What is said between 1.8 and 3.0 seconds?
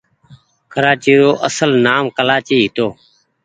نآم ڪلآچي هيتو۔